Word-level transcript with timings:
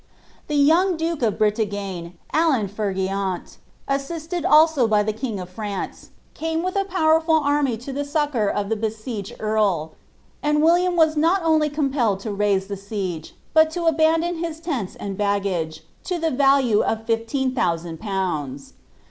The 0.47 0.55
young 0.55 0.97
duke 0.97 1.21
of 1.21 1.37
Bretagne, 1.37 2.13
Allan 2.33 2.69
Fergeant, 2.69 3.57
assisted 3.87 4.43
also 4.43 4.87
by 4.87 5.03
the 5.03 5.13
king 5.13 5.39
of 5.39 5.53
Trance, 5.53 6.09
came 6.33 6.63
with 6.63 6.75
a 6.75 6.85
powerful 6.85 7.35
army 7.35 7.77
to 7.77 7.93
the 7.93 8.01
sutcour 8.01 8.51
of 8.51 8.69
the 8.69 8.75
besieged 8.75 9.37
eorl; 9.37 9.91
and 10.41 10.63
William 10.63 10.95
was 10.95 11.15
not 11.15 11.41
only 11.43 11.69
compelleil 11.69 12.19
in 12.25 12.35
raise 12.35 12.65
the 12.65 12.77
siege, 12.77 13.35
but 13.53 13.69
to 13.69 13.85
Abandon 13.85 14.39
his 14.39 14.59
ifnis 14.59 14.95
and 14.99 15.19
baggage, 15.19 15.83
to 16.05 16.17
the 16.17 16.31
value 16.31 16.81
of 16.81 17.05
lilleen 17.07 17.53
thousand 17.53 17.99
pounds. 17.99 18.73